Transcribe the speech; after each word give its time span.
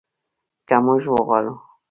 که 0.67 0.75
موږ 0.85 1.03
وغواړو. 1.13 1.53